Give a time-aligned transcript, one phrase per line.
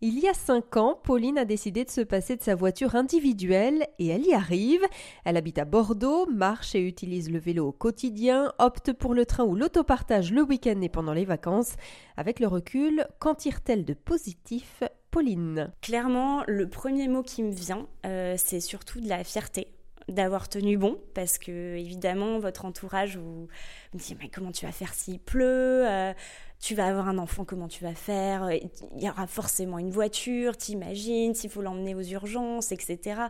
[0.00, 3.84] Il y a cinq ans, Pauline a décidé de se passer de sa voiture individuelle
[3.98, 4.84] et elle y arrive.
[5.24, 9.42] Elle habite à Bordeaux, marche et utilise le vélo au quotidien, opte pour le train
[9.42, 11.74] ou l'autopartage le week-end et pendant les vacances.
[12.16, 15.72] Avec le recul, qu'en tire-t-elle de positif Pauline?
[15.82, 19.66] Clairement, le premier mot qui me vient, euh, c'est surtout de la fierté
[20.08, 23.48] d'avoir tenu bon parce que évidemment votre entourage vous,
[23.94, 26.12] me dit mais comment tu vas faire s'il pleut euh,
[26.60, 30.56] tu vas avoir un enfant comment tu vas faire il y aura forcément une voiture
[30.56, 33.22] t'imagines s'il faut l'emmener aux urgences etc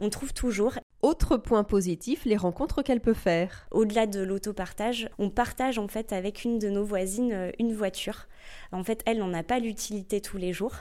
[0.00, 3.66] on trouve toujours autre point positif, les rencontres qu'elle peut faire.
[3.70, 8.26] Au-delà de l'autopartage, on partage en fait avec une de nos voisines euh, une voiture.
[8.72, 10.72] En fait, elle n'en a pas l'utilité tous les jours,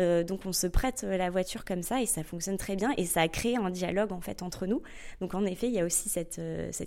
[0.00, 2.92] euh, donc on se prête euh, la voiture comme ça et ça fonctionne très bien
[2.96, 4.82] et ça a créé un dialogue en fait entre nous.
[5.20, 6.40] Donc en effet, il y a aussi cette,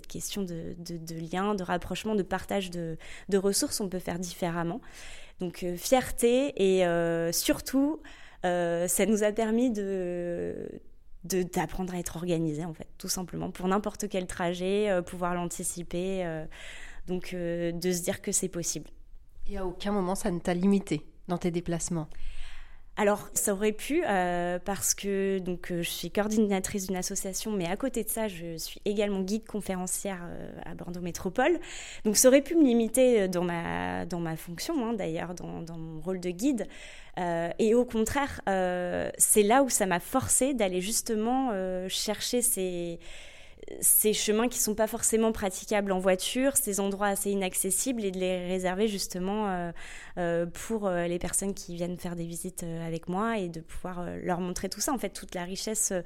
[0.06, 2.98] question de, de, lien, de rapprochement, de partage de,
[3.30, 3.80] de, ressources.
[3.80, 4.82] On peut faire différemment.
[5.40, 6.84] Donc fierté et
[7.32, 8.00] surtout,
[8.42, 10.68] ça nous a permis de
[11.24, 16.24] d'apprendre à être organisé en fait tout simplement pour n'importe quel trajet euh, pouvoir l'anticiper
[16.24, 16.44] euh,
[17.06, 18.90] donc euh, de se dire que c'est possible.
[19.46, 22.08] Et à aucun moment ça ne t'a limité dans tes déplacements?
[22.96, 24.02] Alors, ça aurait pu,
[24.64, 28.80] parce que donc, je suis coordinatrice d'une association, mais à côté de ça, je suis
[28.84, 30.20] également guide conférencière
[30.66, 31.58] à Bordeaux Métropole.
[32.04, 35.78] Donc, ça aurait pu me limiter dans ma, dans ma fonction, hein, d'ailleurs, dans, dans,
[35.78, 36.66] mon rôle de guide.
[37.18, 42.40] Euh, et au contraire, euh, c'est là où ça m'a forcé d'aller justement euh, chercher
[42.40, 42.98] ces,
[43.80, 48.18] ces chemins qui sont pas forcément praticables en voiture, ces endroits assez inaccessibles et de
[48.18, 49.72] les réserver justement
[50.52, 54.68] pour les personnes qui viennent faire des visites avec moi et de pouvoir leur montrer
[54.68, 56.02] tout ça, en fait, toute la richesse euh,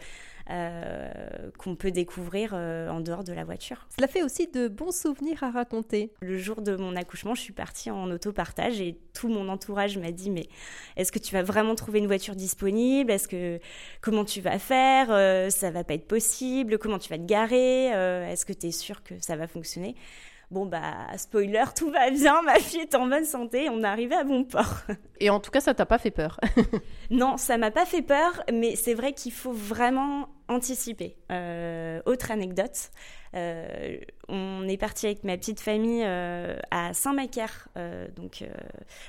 [1.58, 3.86] qu'on peut découvrir euh, en dehors de la voiture.
[3.96, 6.12] Cela fait aussi de bons souvenirs à raconter.
[6.20, 10.12] Le jour de mon accouchement, je suis partie en autopartage et tout mon entourage m'a
[10.12, 10.48] dit mais
[10.96, 13.10] est-ce que tu vas vraiment trouver une voiture disponible?
[13.10, 13.58] Est-ce que
[14.00, 15.08] comment tu vas faire?
[15.10, 16.78] Euh, Ça va pas être possible?
[16.78, 17.86] Comment tu vas te garer?
[18.30, 19.94] Est-ce que tu es sûr que ça va fonctionner?
[20.52, 24.14] Bon, bah, spoiler, tout va bien, ma fille est en bonne santé, on est arrivé
[24.14, 24.82] à bon port.
[25.20, 26.38] Et en tout cas, ça t'a pas fait peur
[27.10, 31.16] Non, ça m'a pas fait peur, mais c'est vrai qu'il faut vraiment anticiper.
[31.32, 32.90] Euh, autre anecdote,
[33.34, 33.98] euh,
[34.28, 37.68] on est parti avec ma petite famille euh, à Saint-Macaire,
[38.14, 38.44] donc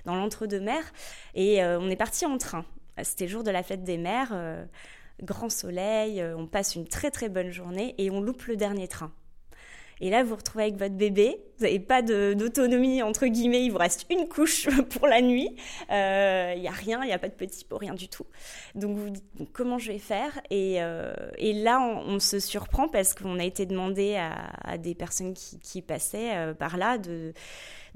[0.05, 0.91] dans l'entre-deux-mers,
[1.35, 2.65] et on est parti en train.
[3.03, 4.35] C'était le jour de la fête des mères,
[5.21, 9.11] grand soleil, on passe une très très bonne journée et on loupe le dernier train.
[10.01, 13.71] Et là, vous vous retrouvez avec votre bébé, vous n'avez pas d'autonomie, entre guillemets, il
[13.71, 15.49] vous reste une couche pour la nuit,
[15.89, 18.25] il euh, n'y a rien, il n'y a pas de petit pot, rien du tout.
[18.75, 20.39] Donc vous dites, comment je vais faire?
[20.51, 25.33] Et, euh, et, là, on, se surprend parce qu'on a été demandé à, des personnes
[25.33, 27.33] qui, passaient euh, par là de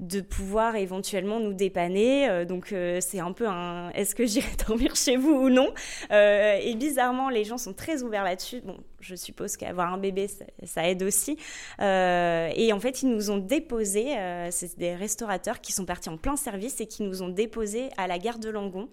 [0.00, 2.44] de pouvoir éventuellement nous dépanner.
[2.46, 5.72] Donc c'est un peu un est-ce que j'irai dormir chez vous ou non?
[6.10, 8.62] Et bizarrement, les gens sont très ouverts là-dessus.
[8.62, 10.28] Bon, je suppose qu'avoir un bébé,
[10.64, 11.36] ça, aide aussi.
[11.78, 14.16] et en fait, ils nous ont déposé,
[14.50, 18.06] c'est des restaurateurs qui sont partis en plein service et qui nous ont déposé à
[18.06, 18.88] la gare de Langon.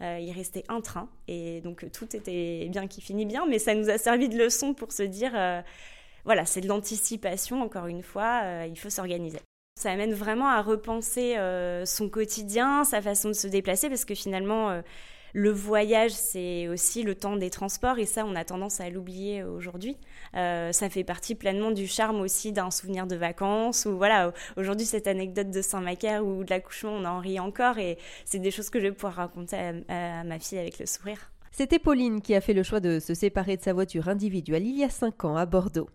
[0.00, 3.90] il restait un train et donc tout était bien qui finit bien, mais ça nous
[3.90, 5.32] a servi de leçon pour se dire,
[6.24, 9.38] voilà, c'est de l'anticipation, encore une fois, il faut s'organiser.
[9.76, 14.14] Ça amène vraiment à repenser euh, son quotidien, sa façon de se déplacer, parce que
[14.14, 14.80] finalement, euh,
[15.36, 19.44] le voyage, c'est aussi le temps des transports, et ça, on a tendance à l'oublier
[19.44, 19.98] aujourd'hui.
[20.34, 24.86] Euh, ça fait partie pleinement du charme aussi d'un souvenir de vacances, ou voilà, aujourd'hui,
[24.86, 28.70] cette anecdote de Saint-Macaire ou de l'accouchement, on en rit encore, et c'est des choses
[28.70, 29.56] que je vais pouvoir raconter
[29.88, 31.30] à, à ma fille avec le sourire.
[31.50, 34.78] C'était Pauline qui a fait le choix de se séparer de sa voiture individuelle il
[34.78, 35.90] y a 5 ans à Bordeaux.